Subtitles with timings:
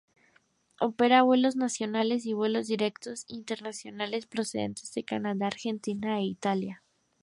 [0.79, 6.81] Opera vuelos nacionales y vuelos directos internacionales procedentes de Canadá, Argentina e Italia.